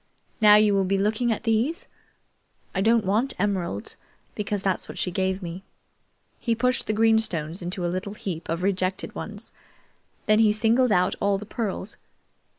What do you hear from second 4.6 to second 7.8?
that's what she gave me." He pushed the green stones